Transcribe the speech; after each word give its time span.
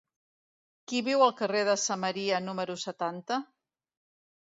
Qui 0.91 1.01
viu 1.09 1.27
al 1.27 1.35
carrer 1.43 1.63
de 1.71 1.77
Samaria 1.83 2.43
número 2.49 2.81
setanta? 2.89 3.43